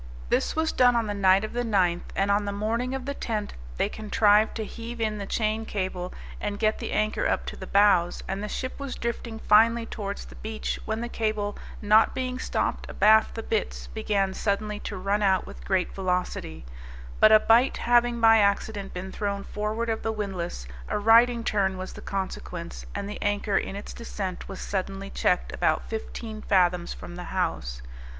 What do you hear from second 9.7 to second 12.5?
towards the beach, when the cable, not being